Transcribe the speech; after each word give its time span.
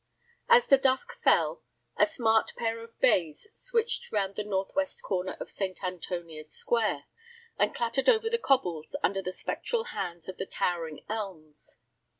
As 0.49 0.65
the 0.65 0.79
dusk 0.79 1.21
fell, 1.21 1.61
a 1.95 2.07
smart 2.07 2.53
pair 2.55 2.79
of 2.79 2.99
"bays" 2.99 3.47
switched 3.53 4.11
round 4.11 4.33
the 4.35 4.43
northwest 4.43 5.03
corner 5.03 5.33
of 5.39 5.51
St. 5.51 5.77
Antonia's 5.83 6.51
Square 6.53 7.03
and 7.59 7.75
clattered 7.75 8.09
over 8.09 8.27
the 8.27 8.39
cobbles 8.39 8.95
under 9.03 9.21
the 9.21 9.31
spectral 9.31 9.83
hands 9.93 10.27
of 10.27 10.37
the 10.37 10.47
towering 10.47 11.05
elms. 11.07 11.77